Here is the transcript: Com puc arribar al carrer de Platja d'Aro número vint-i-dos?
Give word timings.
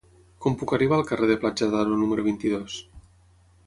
Com 0.45 0.55
puc 0.61 0.73
arribar 0.77 0.97
al 0.97 1.05
carrer 1.11 1.29
de 1.33 1.37
Platja 1.45 1.71
d'Aro 1.77 2.01
número 2.03 2.29
vint-i-dos? 2.33 2.85